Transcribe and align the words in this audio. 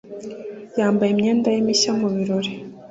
Yambaye 0.77 1.09
imyenda 1.13 1.47
ye 1.53 1.59
mishya 1.65 1.91
mu 1.99 2.07
birori. 2.15 2.51